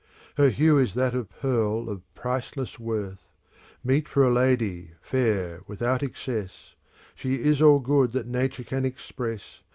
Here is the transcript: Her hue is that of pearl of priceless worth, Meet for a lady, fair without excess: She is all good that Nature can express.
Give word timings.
Her 0.37 0.49
hue 0.49 0.79
is 0.79 0.95
that 0.95 1.13
of 1.13 1.29
pearl 1.29 1.87
of 1.87 2.01
priceless 2.15 2.79
worth, 2.79 3.27
Meet 3.83 4.07
for 4.07 4.23
a 4.25 4.33
lady, 4.33 4.93
fair 4.99 5.61
without 5.67 6.01
excess: 6.01 6.73
She 7.13 7.35
is 7.35 7.61
all 7.61 7.77
good 7.77 8.11
that 8.13 8.25
Nature 8.25 8.63
can 8.63 8.83
express. 8.83 9.59